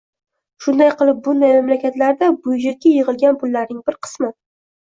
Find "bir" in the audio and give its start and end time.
3.93-4.03